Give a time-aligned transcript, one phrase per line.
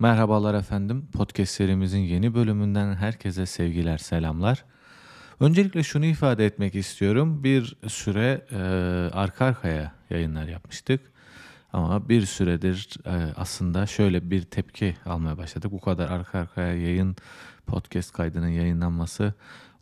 [0.00, 1.06] Merhabalar efendim.
[1.12, 4.64] Podcast serimizin yeni bölümünden herkese sevgiler, selamlar.
[5.40, 7.44] Öncelikle şunu ifade etmek istiyorum.
[7.44, 8.56] Bir süre e,
[9.16, 11.00] arka arkaya yayınlar yapmıştık.
[11.72, 15.72] Ama bir süredir e, aslında şöyle bir tepki almaya başladık.
[15.72, 17.16] Bu kadar arka arkaya yayın,
[17.66, 19.34] podcast kaydının yayınlanması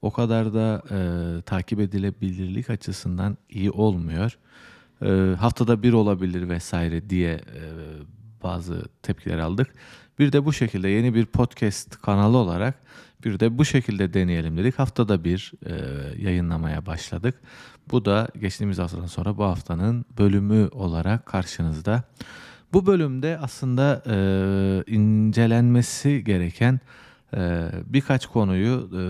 [0.02, 4.38] o kadar da e, takip edilebilirlik açısından iyi olmuyor.
[5.02, 7.62] E, haftada bir olabilir vesaire diye e,
[8.42, 9.74] bazı tepkiler aldık.
[10.18, 12.74] Bir de bu şekilde yeni bir podcast kanalı olarak
[13.24, 14.78] bir de bu şekilde deneyelim dedik.
[14.78, 15.74] Haftada bir e,
[16.22, 17.34] yayınlamaya başladık.
[17.90, 22.02] Bu da geçtiğimiz haftadan sonra bu haftanın bölümü olarak karşınızda.
[22.72, 24.16] Bu bölümde aslında e,
[24.92, 26.80] incelenmesi gereken
[27.36, 29.02] e, birkaç konuyu e,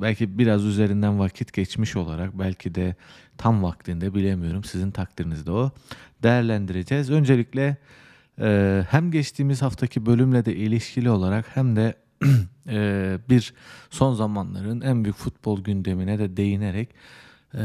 [0.00, 2.94] belki biraz üzerinden vakit geçmiş olarak belki de
[3.38, 5.70] tam vaktinde bilemiyorum sizin takdirinizde o
[6.22, 7.10] değerlendireceğiz.
[7.10, 7.76] Öncelikle
[8.40, 11.94] e, hem geçtiğimiz haftaki bölümle de ilişkili olarak hem de
[12.68, 13.54] e, bir
[13.90, 16.88] son zamanların en büyük futbol gündemine de değinerek
[17.54, 17.62] e,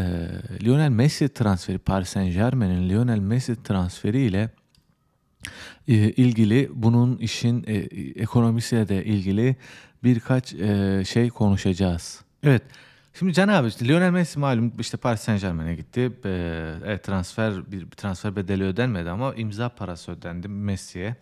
[0.63, 4.49] Lionel Messi transferi Paris Saint Germain'in Lionel Messi transferi ile
[5.87, 7.65] e, ilgili bunun işin
[8.15, 9.55] ekonomisiyle de ilgili
[10.03, 10.55] birkaç
[11.07, 12.21] şey konuşacağız.
[12.43, 12.63] Evet.
[13.13, 16.11] Şimdi Can abi işte Lionel Messi malum işte Paris Saint Germain'e gitti.
[16.25, 21.15] Ee, transfer bir, transfer bedeli ödenmedi ama imza parası ödendi Messi'ye.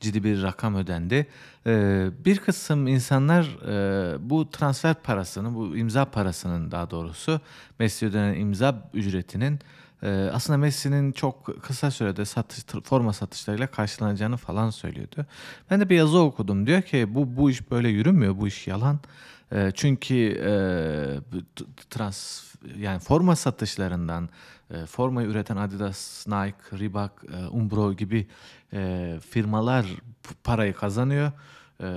[0.00, 1.26] Ciddi bir rakam ödendi.
[1.66, 7.40] Ee, bir kısım insanlar e, bu transfer parasını, bu imza parasının daha doğrusu
[7.78, 9.58] Messi ödenen imza ücretinin
[10.02, 15.26] e, aslında Messi'nin çok kısa sürede satış, forma satışlarıyla karşılanacağını falan söylüyordu.
[15.70, 16.66] Ben de bir yazı okudum.
[16.66, 19.00] Diyor ki bu bu iş böyle yürümüyor, bu iş yalan.
[19.52, 20.52] E, çünkü e,
[21.90, 22.44] trans
[22.76, 24.28] yani forma satışlarından
[24.70, 28.26] e, formayı üreten Adidas, Nike, Reebok, e, Umbro gibi
[28.72, 29.86] e, firmalar
[30.44, 31.32] parayı kazanıyor.
[31.80, 31.88] E,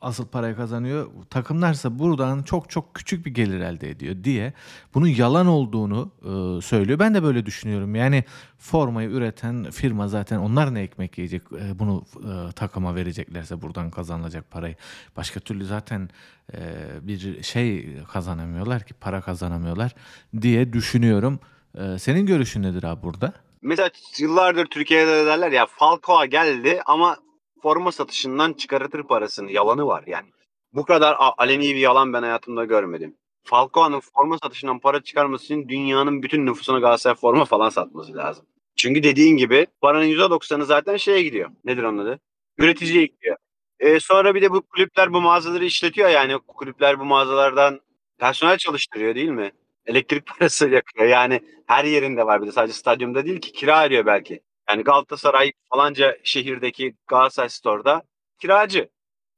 [0.00, 1.10] asıl parayı kazanıyor.
[1.30, 4.52] Takımlarsa buradan çok çok küçük bir gelir elde ediyor diye
[4.94, 6.98] bunun yalan olduğunu e, söylüyor.
[6.98, 7.94] Ben de böyle düşünüyorum.
[7.94, 8.24] Yani
[8.58, 14.50] formayı üreten firma zaten onlar ne ekmek yiyecek e, bunu e, takıma vereceklerse buradan kazanılacak
[14.50, 14.76] parayı.
[15.16, 16.10] Başka türlü zaten
[16.54, 16.58] e,
[17.02, 19.94] bir şey kazanamıyorlar ki para kazanamıyorlar
[20.42, 21.40] diye düşünüyorum.
[21.74, 23.32] E, senin görüşün nedir abi burada?
[23.62, 27.16] Mesela yıllardır Türkiye'de derler ya Falcao geldi ama
[27.62, 29.52] forma satışından çıkartır parasını.
[29.52, 30.28] Yalanı var yani.
[30.72, 33.16] Bu kadar aleni bir yalan ben hayatımda görmedim.
[33.44, 38.46] Falcao'nun forma satışından para çıkarması için dünyanın bütün nüfusuna Galatasaray forma falan satması lazım.
[38.76, 41.50] Çünkü dediğin gibi paranın %90'ı zaten şeye gidiyor.
[41.64, 42.20] Nedir onun adı?
[42.58, 43.36] Üreticiye gidiyor.
[43.80, 47.80] E sonra bir de bu kulüpler bu mağazaları işletiyor yani kulüpler bu mağazalardan
[48.18, 49.52] personel çalıştırıyor değil mi?
[49.86, 54.06] Elektrik parası yakıyor yani her yerinde var bir de sadece stadyumda değil ki kira ediyor
[54.06, 54.40] belki.
[54.68, 58.02] Yani Galatasaray falanca şehirdeki Galatasaray Store'da
[58.40, 58.88] kiracı.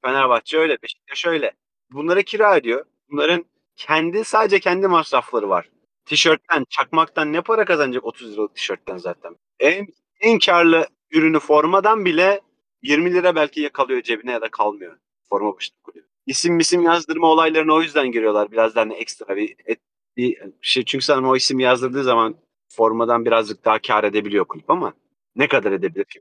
[0.05, 1.53] Fenerbahçe öyle, Beşiktaş öyle.
[1.93, 2.85] Bunlara kira ediyor.
[3.11, 3.45] Bunların
[3.77, 5.69] kendi sadece kendi masrafları var.
[6.05, 9.37] Tişörtten, çakmaktan ne para kazanacak 30 liralık tişörtten zaten.
[9.61, 9.87] En,
[10.21, 12.41] en karlı ürünü formadan bile
[12.83, 14.97] 20 lira belki yakalıyor cebine ya da kalmıyor.
[15.29, 16.07] Forma başında kulübü.
[16.27, 18.53] İsim misim yazdırma olaylarına o yüzden giriyorlar.
[18.53, 19.81] Biraz daha ekstra bir, et,
[20.17, 20.85] bir şey.
[20.85, 22.37] Çünkü sen o isim yazdırdığı zaman
[22.69, 24.95] formadan birazcık daha kar edebiliyor kulüp ama
[25.41, 26.21] ne kadar edebilir ki?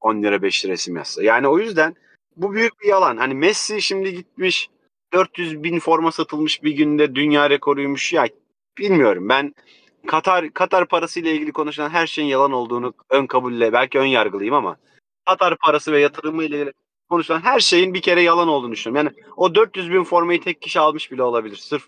[0.00, 1.22] 10 lira 5 lira isim yazsa.
[1.22, 1.94] Yani o yüzden
[2.36, 3.16] bu büyük bir yalan.
[3.16, 4.70] Hani Messi şimdi gitmiş
[5.12, 8.12] 400 bin forma satılmış bir günde dünya rekoruymuş.
[8.12, 8.28] Ya
[8.78, 9.54] bilmiyorum ben
[10.06, 14.54] Katar Katar parası ile ilgili konuşulan her şeyin yalan olduğunu ön kabulle belki ön yargılıyım
[14.54, 14.76] ama
[15.26, 16.72] Katar parası ve yatırımı ile ilgili
[17.08, 19.06] konuşulan her şeyin bir kere yalan olduğunu düşünüyorum.
[19.06, 21.82] Yani o 400 bin formayı tek kişi almış bile olabilir sırf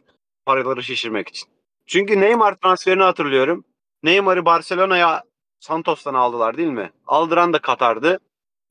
[0.46, 1.48] paraları şişirmek için.
[1.86, 3.64] Çünkü Neymar transferini hatırlıyorum.
[4.02, 5.22] Neymar'ı Barcelona'ya
[5.60, 6.91] Santos'tan aldılar değil mi?
[7.06, 8.19] Aldıran da Katar'dı.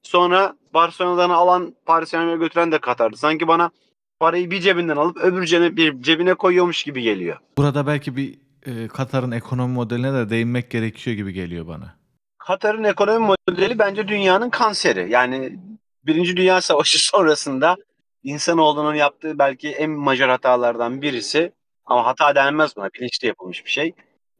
[0.03, 3.17] Sonra Barcelona'dan alan Paris Saint götüren de Katar'dı.
[3.17, 3.71] Sanki bana
[4.19, 7.37] parayı bir cebinden alıp öbür cebine, bir cebine koyuyormuş gibi geliyor.
[7.57, 11.97] Burada belki bir e, Katar'ın ekonomi modeline de değinmek gerekiyor gibi geliyor bana.
[12.37, 15.11] Katar'ın ekonomi modeli bence dünyanın kanseri.
[15.11, 15.59] Yani
[16.05, 17.75] Birinci Dünya Savaşı sonrasında
[18.23, 21.51] insanoğlunun yaptığı belki en majör hatalardan birisi
[21.85, 23.93] ama hata denmez buna bilinçli yapılmış bir şey.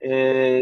[0.06, 0.62] Ee,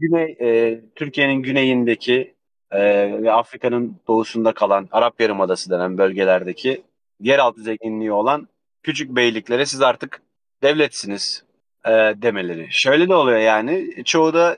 [0.00, 2.34] Güney e, Türkiye'nin güneyindeki
[2.70, 2.80] e,
[3.22, 6.82] ve Afrika'nın doğusunda kalan Arap Yarımadası denen bölgelerdeki
[7.20, 8.48] yeraltı zenginliği olan
[8.82, 10.22] küçük beyliklere siz artık
[10.62, 11.44] devletsiniz
[11.84, 12.68] e, demeleri.
[12.70, 14.56] Şöyle de oluyor yani çoğu da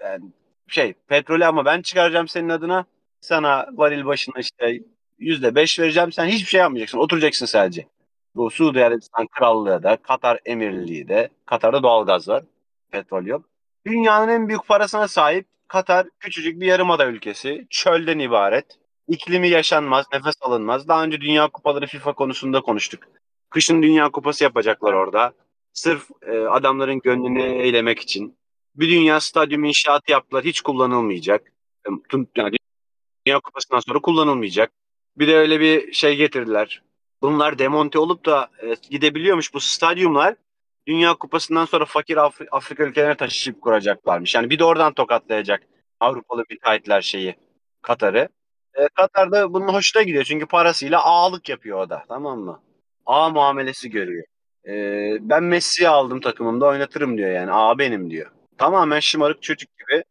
[0.00, 0.24] yani
[0.68, 2.84] şey petrolü ama ben çıkaracağım senin adına
[3.20, 4.80] sana varil başına işte
[5.18, 7.86] yüzde beş vereceğim sen hiçbir şey yapmayacaksın oturacaksın sadece.
[8.34, 12.42] Bu Suudi Arabistan Krallığı da Katar Emirliği de Katar'da doğalgaz var
[12.90, 13.44] petrol yok.
[13.86, 17.66] Dünyanın en büyük parasına sahip Katar küçücük bir yarımada ülkesi.
[17.70, 18.78] Çölden ibaret.
[19.08, 20.88] İklimi yaşanmaz, nefes alınmaz.
[20.88, 23.04] Daha önce Dünya Kupaları FIFA konusunda konuştuk.
[23.50, 25.32] Kışın Dünya Kupası yapacaklar orada.
[25.72, 28.38] Sırf e, adamların gönlünü eylemek için.
[28.74, 30.44] Bir dünya stadyum inşaatı yaptılar.
[30.44, 31.52] Hiç kullanılmayacak.
[31.86, 31.90] E,
[32.36, 32.56] yani
[33.26, 34.72] Dünya Kupası'ndan sonra kullanılmayacak.
[35.18, 36.82] Bir de öyle bir şey getirdiler.
[37.22, 40.34] Bunlar demonte olup da e, gidebiliyormuş bu stadyumlar.
[40.88, 44.34] Dünya Kupası'ndan sonra fakir Afri- Afrika ülkelerine taşıyıp kuracaklarmış.
[44.34, 45.62] Yani bir de oradan tokatlayacak
[46.00, 47.36] Avrupalı müteahhitler şeyi
[47.82, 48.28] Katar'ı.
[48.74, 52.62] E, Katar da bunun hoşuna gidiyor çünkü parasıyla ağalık yapıyor o da tamam mı?
[53.06, 54.24] Ağa muamelesi görüyor.
[54.68, 54.72] E,
[55.20, 57.52] ben Messi'yi aldım takımımda oynatırım diyor yani.
[57.52, 58.30] Ağa benim diyor.
[58.58, 60.04] Tamamen şımarık çocuk gibi.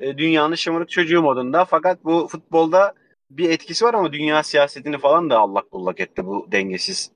[0.00, 1.64] E, dünyanın şımarık çocuğu modunda.
[1.64, 2.94] Fakat bu futbolda
[3.30, 7.10] bir etkisi var ama dünya siyasetini falan da allak bullak etti bu dengesiz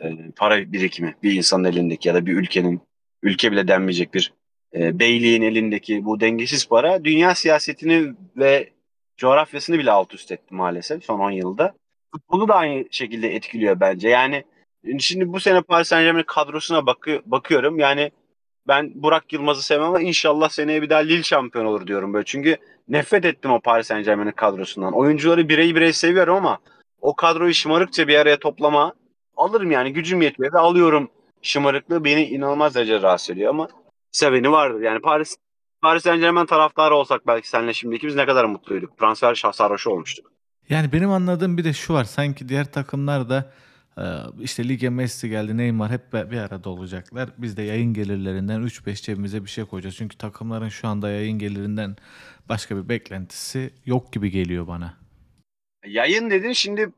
[0.00, 1.14] e, para birikimi.
[1.22, 2.80] Bir insanın elindeki ya da bir ülkenin,
[3.22, 4.32] ülke bile denmeyecek bir
[4.74, 8.70] e, beyliğin elindeki bu dengesiz para dünya siyasetini ve
[9.16, 11.74] coğrafyasını bile alt üst etti maalesef son 10 yılda.
[12.14, 14.08] Futbolu da aynı şekilde etkiliyor bence.
[14.08, 14.44] Yani
[14.98, 17.78] şimdi bu sene Paris Saint Germain kadrosuna bakı, bakıyorum.
[17.78, 18.10] Yani
[18.68, 22.24] ben Burak Yılmaz'ı sevmem ama inşallah seneye bir daha Lille şampiyon olur diyorum böyle.
[22.24, 22.56] Çünkü
[22.88, 24.92] nefret ettim o Paris Saint Germain'in kadrosundan.
[24.92, 26.58] Oyuncuları birey birey seviyorum ama
[27.00, 28.94] o kadroyu şımarıkça bir araya toplama
[29.42, 31.10] alırım yani gücüm yetmiyor ve alıyorum
[31.42, 33.68] şımarıklığı beni inanılmaz derece rahatsız ediyor ama
[34.12, 34.80] seveni vardır.
[34.80, 35.36] Yani Paris
[35.82, 38.98] Paris Saint Germain taraftarı olsak belki seninle şimdi ikimiz ne kadar mutluyduk.
[38.98, 40.32] Transfer sarhoşu olmuştuk.
[40.68, 42.04] Yani benim anladığım bir de şu var.
[42.04, 43.52] Sanki diğer takımlar da
[43.98, 44.04] e,
[44.40, 47.28] işte lige Messi geldi, Neymar hep bir arada olacaklar.
[47.38, 49.96] Biz de yayın gelirlerinden 3-5 cebimize bir şey koyacağız.
[49.96, 51.96] Çünkü takımların şu anda yayın gelirinden
[52.48, 55.01] başka bir beklentisi yok gibi geliyor bana.
[55.86, 56.92] Yayın dedin şimdi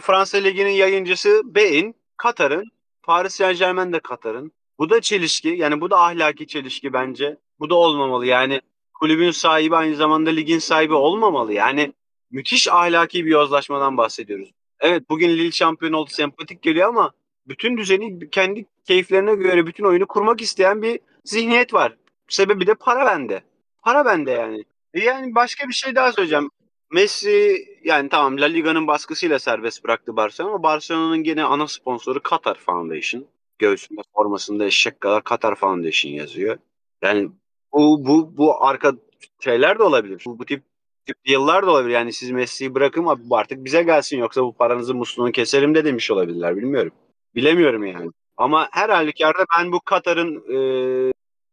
[0.00, 2.64] Fransa Ligi'nin yayıncısı Bein, Katar'ın,
[3.02, 4.52] Paris Saint Germain de Katar'ın.
[4.78, 7.36] Bu da çelişki yani bu da ahlaki çelişki bence.
[7.60, 8.60] Bu da olmamalı yani
[8.94, 11.52] kulübün sahibi aynı zamanda ligin sahibi olmamalı.
[11.52, 11.92] Yani
[12.30, 14.50] müthiş ahlaki bir yozlaşmadan bahsediyoruz.
[14.80, 17.12] Evet bugün Lille şampiyon oldu sempatik geliyor ama
[17.48, 21.96] bütün düzeni kendi keyiflerine göre bütün oyunu kurmak isteyen bir zihniyet var.
[22.28, 23.42] Sebebi de para bende.
[23.82, 24.64] Para bende yani.
[24.94, 26.50] E yani başka bir şey daha söyleyeceğim.
[26.92, 32.58] Messi yani tamam La Liga'nın baskısıyla serbest bıraktı Barcelona ama Barcelona'nın gene ana sponsoru Qatar
[32.58, 33.26] Foundation.
[33.58, 36.58] Göğsünde formasında eşek kadar Qatar Foundation yazıyor.
[37.02, 37.30] Yani
[37.72, 38.92] bu bu bu arka
[39.40, 40.22] şeyler de olabilir.
[40.26, 40.62] Bu, bu tip
[41.06, 41.94] tip yıllar da olabilir.
[41.94, 46.56] Yani siz Messi'yi bırakın artık bize gelsin yoksa bu paranızı musluğunu keserim de demiş olabilirler.
[46.56, 46.92] Bilmiyorum.
[47.34, 48.10] Bilemiyorum yani.
[48.36, 51.12] Ama her halükarda ben bu Katar'ın e,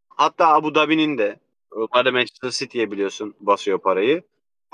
[0.09, 1.39] hatta Abu Dhabi'nin de
[1.71, 4.23] onlar da Manchester City'ye biliyorsun basıyor parayı.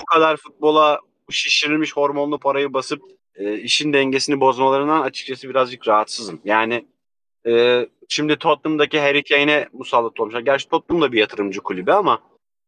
[0.01, 0.99] Bu kadar futbola
[1.29, 3.01] şişirilmiş hormonlu parayı basıp
[3.35, 6.41] e, işin dengesini bozmalarından açıkçası birazcık rahatsızım.
[6.45, 6.85] Yani
[7.47, 10.39] e, şimdi Tottenham'daki Harry Kane'e musallat olmuşlar.
[10.39, 12.21] Gerçi Tottenham da bir yatırımcı kulübü ama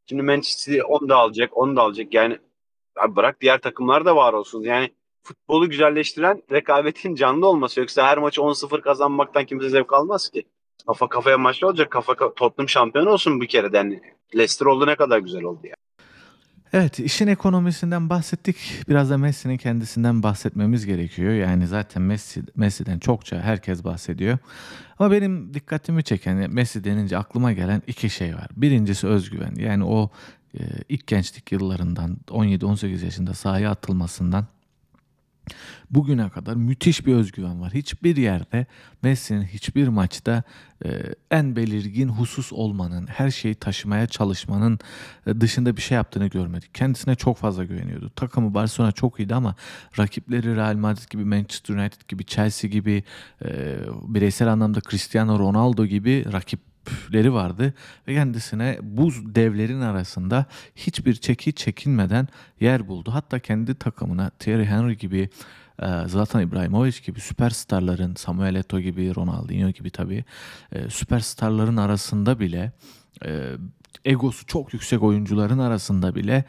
[0.09, 2.13] şimdi Manchester City onu da alacak, onu da alacak.
[2.13, 2.37] Yani
[2.99, 4.63] abi bırak diğer takımlar da var olsun.
[4.63, 4.89] Yani
[5.23, 7.79] futbolu güzelleştiren rekabetin canlı olması.
[7.79, 10.43] Yoksa her maçı 10-0 kazanmaktan kimse zevk almaz ki.
[10.87, 11.91] Kafa kafaya maçlı olacak.
[11.91, 13.69] Kafa Tottenham şampiyon olsun bir kere.
[13.73, 14.01] Yani
[14.35, 15.75] Leicester oldu ne kadar güzel oldu ya.
[16.73, 18.57] Evet, işin ekonomisinden bahsettik.
[18.89, 21.33] Biraz da Messi'nin kendisinden bahsetmemiz gerekiyor.
[21.33, 24.37] Yani zaten Messi Messi'den çokça herkes bahsediyor.
[24.99, 28.47] Ama benim dikkatimi çeken Messi denince aklıma gelen iki şey var.
[28.55, 29.55] Birincisi özgüven.
[29.55, 30.09] Yani o
[30.53, 30.59] e,
[30.89, 34.45] ilk gençlik yıllarından 17-18 yaşında sahaya atılmasından
[35.91, 37.73] Bugüne kadar müthiş bir özgüven var.
[37.73, 38.65] Hiçbir yerde
[39.03, 40.43] Messi'nin hiçbir maçta
[40.85, 40.89] e,
[41.31, 44.79] en belirgin husus olmanın, her şeyi taşımaya çalışmanın
[45.27, 46.75] e, dışında bir şey yaptığını görmedik.
[46.75, 48.11] Kendisine çok fazla güveniyordu.
[48.15, 49.55] Takımı Barcelona çok iyiydi ama
[49.99, 53.03] rakipleri Real Madrid gibi, Manchester United gibi, Chelsea gibi,
[53.45, 53.77] e,
[54.07, 56.70] bireysel anlamda Cristiano Ronaldo gibi rakip
[57.13, 57.73] leri vardı
[58.07, 60.45] ve kendisine bu devlerin arasında
[60.75, 62.27] hiçbir çeki çekinmeden
[62.59, 63.11] yer buldu.
[63.13, 65.29] Hatta kendi takımına Thierry Henry gibi
[65.81, 70.25] e, Zlatan İbrahimovic gibi süperstarların Samuel Eto'o gibi Ronaldinho gibi tabii
[70.71, 72.71] e, süperstarların arasında bile
[73.25, 73.51] e,
[74.05, 76.45] egosu çok yüksek oyuncuların arasında bile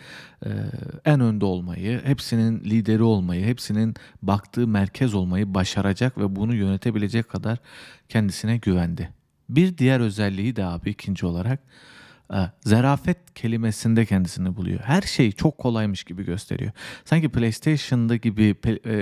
[1.05, 7.59] en önde olmayı, hepsinin lideri olmayı, hepsinin baktığı merkez olmayı başaracak ve bunu yönetebilecek kadar
[8.09, 9.22] kendisine güvendi.
[9.57, 11.61] Bir diğer özelliği de abi ikinci olarak
[12.33, 14.81] e, zarafet kelimesinde kendisini buluyor.
[14.81, 16.73] Her şey çok kolaymış gibi gösteriyor.
[17.05, 18.95] Sanki PlayStation'da gibi e,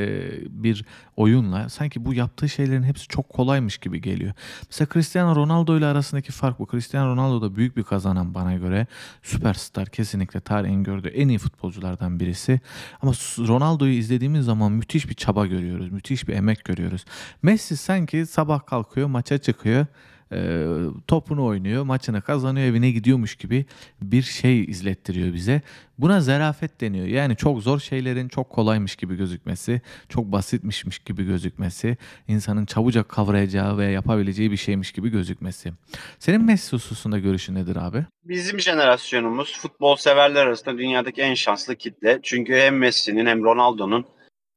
[0.63, 0.85] bir
[1.17, 4.33] oyunla sanki bu yaptığı şeylerin hepsi çok kolaymış gibi geliyor.
[4.67, 6.69] Mesela Cristiano Ronaldo ile arasındaki fark bu.
[6.71, 8.87] Cristiano Ronaldo da büyük bir kazanan bana göre.
[9.23, 12.61] Süperstar kesinlikle tarihin gördüğü en iyi futbolculardan birisi.
[13.03, 15.93] Ama Ronaldo'yu izlediğimiz zaman müthiş bir çaba görüyoruz.
[15.93, 17.05] Müthiş bir emek görüyoruz.
[17.43, 19.87] Messi sanki sabah kalkıyor, maça çıkıyor
[20.33, 20.67] e,
[21.07, 23.65] topunu oynuyor, maçını kazanıyor, evine gidiyormuş gibi
[24.03, 25.63] bir şey izlettiriyor bize.
[25.99, 27.07] Buna zarafet deniyor.
[27.07, 31.97] Yani çok zor şeylerin çok kolaymış gibi gözükmesi, çok basitmişmiş gibi gözükmesi,
[32.29, 35.73] insanın çabucak kavrayacağı ve yapabileceği bir şeymiş gibi gözükmesi.
[36.19, 38.05] Senin Messi hususunda görüşün nedir abi?
[38.25, 42.21] Bizim jenerasyonumuz futbol severler arasında dünyadaki en şanslı kitle.
[42.23, 44.05] Çünkü hem Messi'nin hem Ronaldo'nun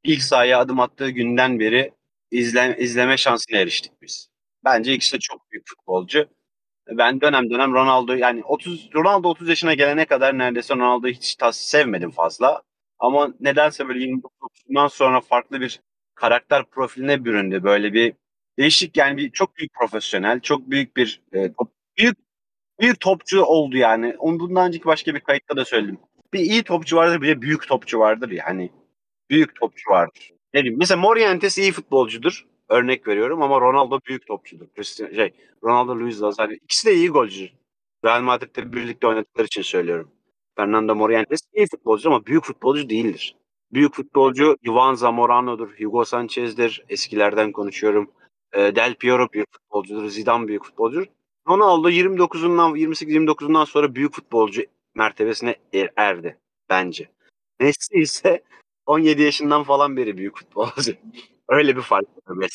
[0.03, 1.91] ilk sahaya adım attığı günden beri
[2.31, 4.32] izle, izleme şansına eriştik biz.
[4.65, 6.27] Bence ikisi de çok büyük futbolcu.
[6.89, 11.57] Ben dönem dönem Ronaldo yani 30 Ronaldo 30 yaşına gelene kadar neredeyse Ronaldo'yu hiç tas
[11.57, 12.61] sevmedim fazla.
[12.99, 15.81] Ama nedense böyle 29'undan sonra farklı bir
[16.15, 17.63] karakter profiline büründü.
[17.63, 18.13] Böyle bir
[18.59, 21.53] değişik yani bir çok büyük profesyonel, çok büyük bir e,
[21.97, 22.17] büyük
[22.81, 24.15] bir topçu oldu yani.
[24.19, 25.99] Onun bundan önceki başka bir kayıtta da söyledim.
[26.33, 28.69] Bir iyi topçu vardır bir de büyük topçu vardır yani.
[29.29, 30.31] Büyük topçu vardır.
[30.53, 30.79] Ne diyeyim?
[30.79, 32.45] Mesela Morientes iyi futbolcudur.
[32.69, 34.65] Örnek veriyorum ama Ronaldo büyük topçudur.
[34.75, 36.55] Christian, şey, Ronaldo Luis Nazario.
[36.55, 37.49] İkisi de iyi golcü.
[38.05, 40.11] Real Madrid'de birlikte oynadıkları için söylüyorum.
[40.55, 43.35] Fernando Morientes iyi futbolcu ama büyük futbolcu değildir.
[43.73, 46.85] Büyük futbolcu Ivan Zamorano'dur, Hugo Sanchez'dir.
[46.89, 48.11] Eskilerden konuşuyorum.
[48.53, 51.05] E, Del Piero büyük futbolcudur, Zidane büyük futbolcudur.
[51.47, 54.61] Ronaldo 29'undan 28-29'undan sonra büyük futbolcu
[54.95, 56.37] mertebesine er, erdi
[56.69, 57.09] bence.
[57.59, 58.43] Messi ise
[58.85, 60.93] 17 yaşından falan beri büyük futbolcu.
[61.49, 62.49] Öyle bir fark var.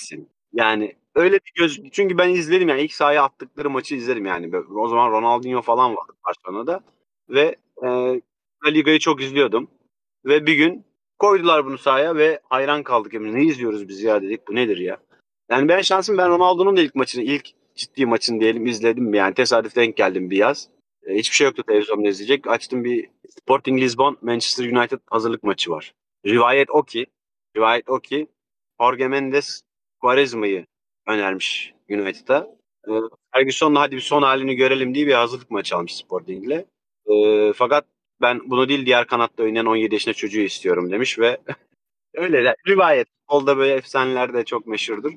[0.53, 4.57] Yani öyle bir göz çünkü ben izledim yani ilk sahaya attıkları maçı izledim yani.
[4.57, 6.81] O zaman Ronaldinho falan vardı Barcelona'da
[7.29, 8.21] ve e,
[8.75, 9.71] Liga'yı çok izliyordum.
[10.25, 10.85] Ve bir gün
[11.19, 13.15] koydular bunu sahaya ve hayran kaldık.
[13.15, 14.99] Yani ne izliyoruz biz ya dedik bu nedir ya.
[15.51, 19.15] Yani ben şansım ben Ronaldo'nun ilk maçını ilk ciddi maçını diyelim izledim.
[19.15, 20.69] Yani tesadüf denk geldim bir yaz.
[21.07, 22.47] E, hiçbir şey yoktu televizyonda izleyecek.
[22.47, 25.95] Açtım bir Sporting Lisbon Manchester United hazırlık maçı var.
[26.27, 27.07] Rivayet o ki
[27.57, 28.27] rivayet o ki
[28.81, 29.63] Jorge Mendes
[30.01, 30.67] Quaresma'yı
[31.07, 32.47] önermiş United'a.
[32.89, 32.93] E,
[33.35, 36.65] Ferguson'la hadi bir son halini görelim diye bir hazırlık maçı almış Sporting'le.
[37.07, 37.85] E, fakat
[38.21, 41.39] ben bunu değil diğer kanatta oynayan 17 yaşında çocuğu istiyorum demiş ve
[42.15, 43.09] öyle de rivayet.
[43.21, 45.13] Futbolda böyle efsaneler de çok meşhurdur.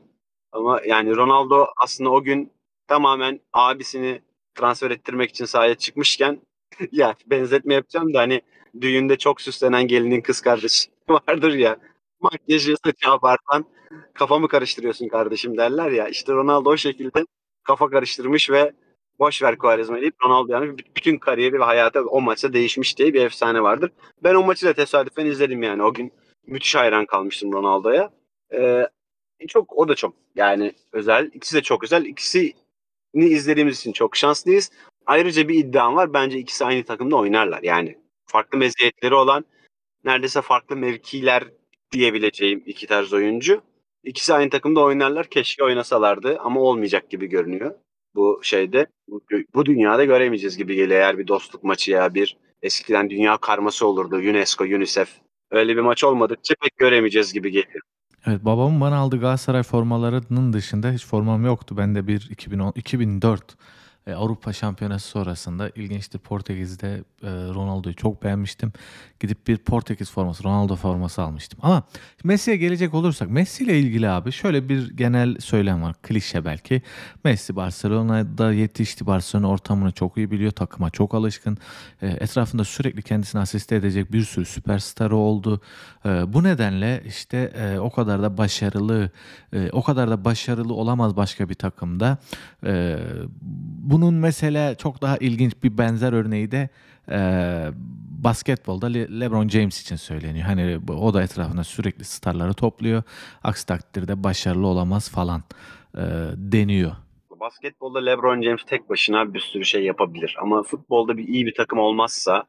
[0.52, 2.52] Ama yani Ronaldo aslında o gün
[2.88, 4.22] tamamen abisini
[4.56, 6.42] transfer ettirmek için sahaya çıkmışken
[6.92, 8.42] ya benzetme yapacağım da hani
[8.82, 11.78] düğünde çok süslenen gelinin kız kardeşi vardır ya
[12.22, 13.66] makyajı saçı abartan
[14.14, 17.26] kafamı karıştırıyorsun kardeşim derler ya işte Ronaldo o şekilde
[17.64, 18.74] kafa karıştırmış ve
[19.20, 23.22] boş ver Quaresma deyip Ronaldo yani bütün kariyeri ve hayatı o maçta değişmiş diye bir
[23.26, 23.92] efsane vardır.
[24.24, 26.14] Ben o maçı da tesadüfen izledim yani o gün
[26.48, 28.12] müthiş hayran kalmıştım Ronaldo'ya.
[28.54, 28.88] Ee,
[29.48, 31.32] çok o da çok yani özel.
[31.34, 32.06] İkisi de çok özel.
[32.06, 32.54] İkisini
[33.14, 34.72] izlediğimiz için çok şanslıyız.
[35.06, 36.14] Ayrıca bir iddiam var.
[36.14, 37.64] Bence ikisi aynı takımda oynarlar.
[37.64, 39.46] Yani farklı meziyetleri olan
[40.04, 41.44] neredeyse farklı mevkiler
[41.92, 43.62] diyebileceğim iki tarz oyuncu.
[44.04, 45.30] İkisi aynı takımda oynarlar.
[45.30, 47.74] Keşke oynasalardı ama olmayacak gibi görünüyor.
[48.16, 48.88] Bu şeyde
[49.56, 51.00] bu dünyada göremeyeceğiz gibi geliyor.
[51.00, 54.16] Eğer bir dostluk maçı ya bir eskiden dünya karması olurdu.
[54.16, 55.10] UNESCO, UNICEF.
[55.52, 57.82] Öyle bir maç olmadıkça pek göremeyeceğiz gibi geliyor.
[58.26, 61.76] Evet babamın bana aldığı Galatasaray formalarının dışında hiç formam yoktu.
[61.78, 63.56] Ben de bir 2010, 2004
[64.12, 68.74] e, Avrupa Şampiyonası sonrasında ilginçtir Portekiz'de e, Ronaldo'yu çok beğenmiştim.
[69.20, 71.60] Gidip bir Portekiz forması, Ronaldo forması almıştım.
[71.64, 71.84] Ama
[72.24, 75.96] Messi'ye gelecek olursak Messi ile ilgili abi şöyle bir genel söylem var.
[76.02, 76.82] Klişe belki.
[77.24, 79.06] Messi Barcelona'da yetişti.
[79.06, 80.52] Barcelona ortamını çok iyi biliyor.
[80.52, 81.58] Takıma çok alışkın.
[82.02, 85.62] E, etrafında sürekli kendisini asiste edecek bir sürü süperstarı oldu.
[86.06, 89.10] E, bu nedenle işte e, o kadar da başarılı
[89.54, 92.18] e, o kadar da başarılı olamaz başka bir takımda.
[92.66, 92.98] E,
[93.82, 96.70] bunun mesela çok daha ilginç bir benzer örneği de
[97.12, 97.20] e,
[98.24, 100.46] basketbolda Le- LeBron James için söyleniyor.
[100.46, 103.04] Hani o da etrafında sürekli starları topluyor.
[103.44, 105.44] Aksi takdirde başarılı olamaz falan
[105.98, 106.02] e,
[106.36, 106.92] deniyor.
[107.40, 110.38] Basketbolda LeBron James tek başına bir sürü şey yapabilir.
[110.42, 112.44] Ama futbolda bir iyi bir takım olmazsa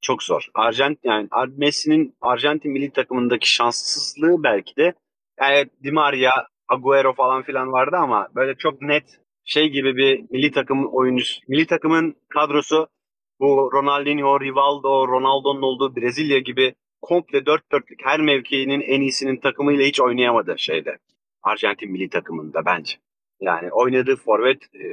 [0.00, 0.48] çok zor.
[0.54, 4.94] Arjant yani Messi'nin Arjantin milli takımındaki şanssızlığı belki de
[5.40, 10.50] yani Di Maria, Agüero falan filan vardı ama böyle çok net şey gibi bir milli
[10.50, 12.88] takım oyuncusu, milli takımın kadrosu
[13.40, 19.84] bu Ronaldinho, Rivaldo, Ronaldo'nun olduğu Brezilya gibi komple dört dörtlük her mevkinin en iyisinin takımıyla
[19.84, 20.98] hiç oynayamadı şeyde.
[21.42, 22.92] Arjantin milli takımında bence.
[23.40, 24.88] Yani oynadığı forvet e,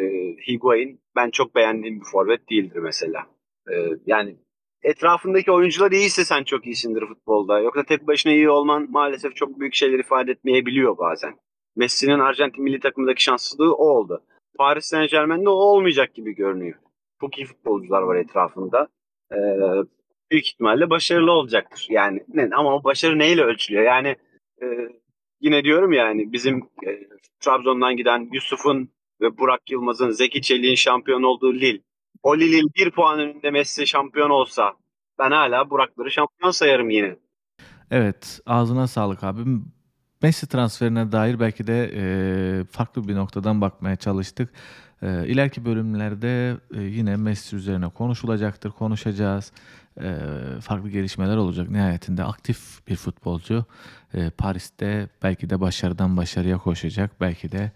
[0.47, 3.25] Higuain ben çok beğendiğim bir forvet değildir mesela.
[3.71, 3.73] E,
[4.05, 4.35] yani
[4.83, 7.59] etrafındaki oyuncular iyiyse sen çok iyisindir futbolda.
[7.59, 11.35] Yoksa tek başına iyi olman maalesef çok büyük şeyler ifade etmeyebiliyor bazen.
[11.75, 14.23] Messi'nin Arjantin milli takımındaki şanssızlığı o oldu.
[14.57, 16.79] Paris Saint Germain'de o olmayacak gibi görünüyor.
[17.21, 18.87] Çok iyi futbolcular var etrafında.
[19.31, 19.37] Ee,
[20.31, 21.87] büyük ihtimalle başarılı olacaktır.
[21.89, 23.83] Yani ne, ama başarı neyle ölçülüyor?
[23.83, 24.15] Yani
[24.61, 24.65] e,
[25.41, 27.07] yine diyorum yani bizim e,
[27.39, 28.89] Trabzon'dan giden Yusuf'un
[29.21, 31.81] ve Burak Yılmaz'ın Zeki Çelik'in şampiyon olduğu Lille.
[32.23, 34.73] O Lille'in bir puan önünde Messi şampiyon olsa
[35.19, 37.15] ben hala Burak'ları şampiyon sayarım yine.
[37.91, 39.65] Evet, ağzına sağlık abim.
[40.21, 44.49] Messi transferine dair belki de e, farklı bir noktadan bakmaya çalıştık.
[45.01, 49.51] E, ileriki bölümlerde e, yine Messi üzerine konuşulacaktır, konuşacağız.
[50.01, 50.15] E,
[50.61, 51.69] farklı gelişmeler olacak.
[51.69, 53.65] Nihayetinde aktif bir futbolcu.
[54.13, 57.21] E, Paris'te belki de başarıdan başarıya koşacak.
[57.21, 57.71] Belki de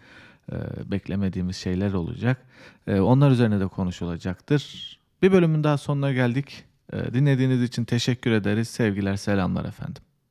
[0.52, 0.56] e,
[0.92, 2.38] beklemediğimiz şeyler olacak.
[2.88, 4.96] E, onlar üzerine de konuşulacaktır.
[5.22, 6.64] Bir bölümün daha sonuna geldik.
[6.94, 8.68] E, dinlediğiniz için teşekkür ederiz.
[8.68, 10.05] Sevgiler, selamlar efendim.